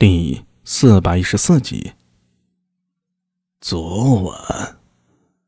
[0.00, 1.94] 第四百一十四集。
[3.60, 4.78] 昨晚，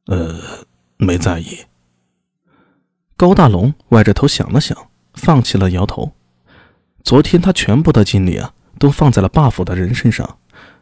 [0.06, 0.40] 呃，
[0.96, 1.66] 没在意。
[3.16, 4.76] 高大龙歪着头想了想，
[5.14, 6.10] 放弃了摇头。
[7.04, 10.38] 昨天他全部的精力啊，都放在了 buff 的人身上。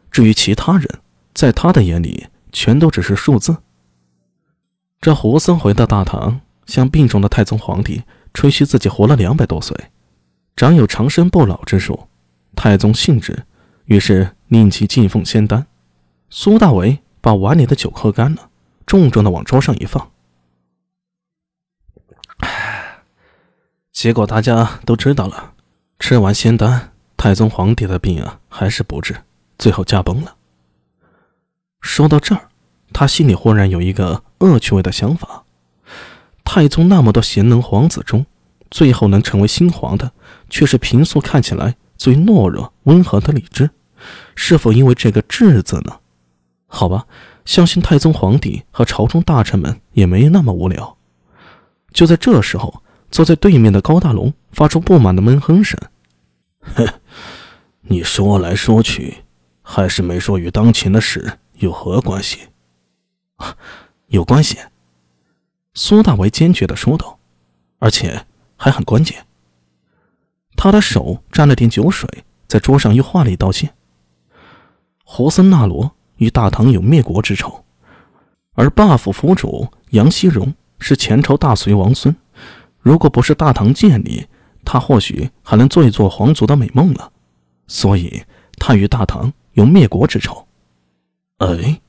[0.09, 1.01] 至于其他人，
[1.35, 3.57] 在他的眼里，全都只是数字。
[4.99, 8.01] 这胡僧回到大唐，向病重的太宗皇帝
[8.33, 9.77] 吹嘘自己活了两百多岁，
[10.55, 12.07] 长有长生不老之术。
[12.55, 13.45] 太宗信之。
[13.89, 15.65] 于是令其进奉仙丹，
[16.29, 18.51] 苏大为把碗里的酒喝干了，
[18.85, 20.11] 重重的往桌上一放。
[23.91, 25.53] 结果大家都知道了，
[25.97, 29.23] 吃完仙丹，太宗皇帝的病啊还是不治，
[29.57, 30.35] 最后驾崩了。
[31.81, 32.49] 说到这儿，
[32.93, 35.45] 他心里忽然有一个恶趣味的想法：
[36.43, 38.27] 太宗那么多贤能皇子中，
[38.69, 40.11] 最后能成为新皇的，
[40.47, 43.71] 却是平素看起来最懦弱温和的李治。
[44.41, 45.99] 是否因为这个“智”字呢？
[46.65, 47.05] 好吧，
[47.43, 50.97] 相信太宗皇帝和朝中大臣们也没那么无聊。
[51.91, 55.77] 就在这时候，坐在对面的高大龙发出不满的闷哼声
[56.73, 56.87] ：“哼，
[57.81, 59.25] 你说来说去，
[59.61, 62.39] 还是没说与当前的事有何关系
[64.07, 64.57] ？”“有关系。”
[65.75, 67.19] 苏大为坚决地说道
[67.79, 69.25] ，“而且还很关键。”
[70.55, 73.73] 他的手沾了点酒水，在桌上又画了一道线。
[75.11, 77.65] 胡森纳罗与大唐有灭国之仇，
[78.53, 82.15] 而 buff 府主杨希荣是前朝大隋王孙。
[82.77, 84.27] 如果不是大唐建立，
[84.63, 87.11] 他或许还能做一做皇族的美梦了。
[87.65, 88.23] 所以，
[88.59, 90.47] 他与大唐有灭国之仇。
[91.39, 91.81] 哎，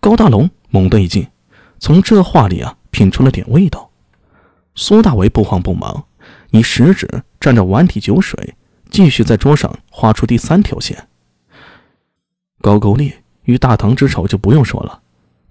[0.00, 1.28] 高大龙猛地一惊，
[1.78, 3.90] 从这话里啊品出了点味道。
[4.74, 6.06] 苏大为不慌不忙，
[6.50, 7.06] 以食指
[7.38, 8.56] 蘸着碗底酒水，
[8.90, 11.08] 继续在桌上画出第三条线。
[12.66, 13.12] 高句丽
[13.44, 15.00] 与大唐之仇就不用说了。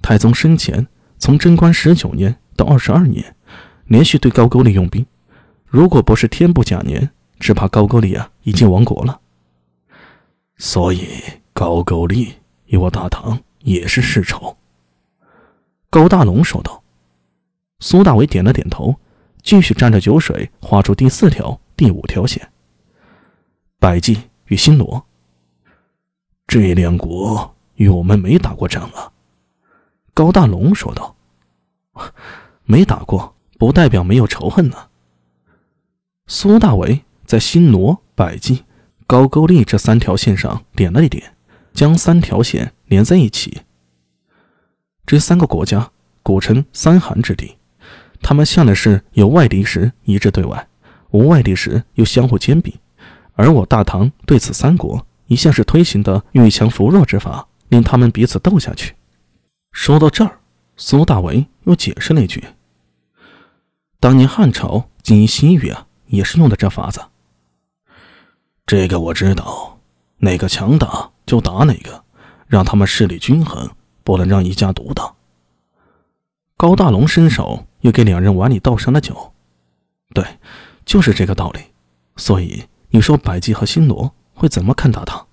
[0.02, 0.86] 太宗生前
[1.18, 3.34] 从贞观十九年到二十二年，
[3.86, 5.06] 连续对高句丽用兵。
[5.66, 9.22] 如果不是天不假年，只怕高句丽啊已经亡国了。
[10.58, 11.08] 所以
[11.54, 12.34] 高句丽
[12.66, 14.58] 与我大唐也是世仇。
[15.90, 16.84] 高大龙说道。
[17.80, 18.94] 苏大伟点了点头，
[19.42, 22.50] 继续蘸着酒水画出第四条、第五条线。
[23.80, 25.06] 百济与新罗。
[26.58, 29.12] 这两国与我们没打过仗啊，
[30.14, 31.14] 高大龙说道
[32.64, 34.78] ：“没打过，不代表没有仇恨呢。”
[36.28, 38.64] 苏大为在新罗、百济、
[39.06, 41.36] 高句丽这三条线上点了一点，
[41.74, 43.64] 将三条线连在一起。
[45.06, 45.92] 这三个国家
[46.24, 47.58] 古称三韩之地，
[48.22, 50.70] 他们向来是有外敌时一致对外，
[51.12, 52.74] 无外敌时又相互兼并，
[53.34, 55.06] 而我大唐对此三国。
[55.28, 58.96] 一向是推行的遇强扶弱之法，令他们彼此斗下去。
[59.72, 60.40] 说到这儿，
[60.78, 62.44] 苏大为又解释了一句
[64.00, 67.02] ：“当年汉朝经营西域啊，也是用的这法子。”
[68.66, 69.80] 这个我知道，
[70.18, 72.04] 哪个强大就打哪个，
[72.48, 73.70] 让他们势力均衡，
[74.04, 75.14] 不能让一家独大。
[76.58, 79.34] 高大龙伸手又给两人碗里倒上了酒。
[80.14, 80.24] 对，
[80.86, 81.60] 就是这个道理。
[82.16, 84.14] 所以你说百济和新罗？
[84.46, 85.26] 会怎么看大唐？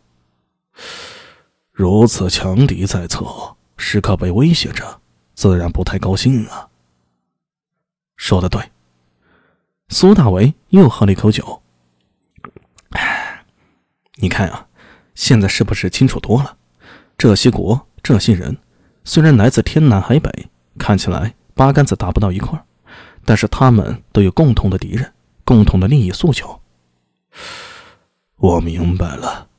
[1.70, 5.02] 如此强敌在侧，时刻被威胁着，
[5.34, 6.70] 自然不太高兴啊。
[8.16, 8.72] 说的对。
[9.90, 11.60] 苏大为又喝了一口酒。
[14.14, 14.66] 你看啊，
[15.14, 16.56] 现在是不是清楚多了？
[17.18, 18.56] 这些国、这些人，
[19.04, 20.48] 虽然来自天南海北，
[20.78, 22.64] 看起来八竿子打不到一块儿，
[23.26, 25.12] 但是他们都有共同的敌人，
[25.44, 26.62] 共同的利益诉求。
[28.42, 29.51] 我明白了。